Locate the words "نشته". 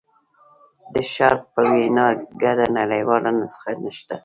3.83-4.15